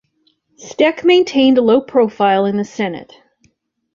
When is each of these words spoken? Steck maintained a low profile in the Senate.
Steck 0.57 1.03
maintained 1.05 1.59
a 1.59 1.61
low 1.61 1.79
profile 1.79 2.45
in 2.47 2.57
the 2.57 2.65
Senate. 2.65 3.13